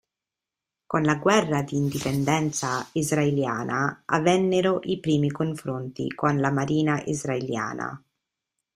[0.87, 8.03] Con la guerra di indipendenza israeliana avvennero i primi confronti con la marina israeliana.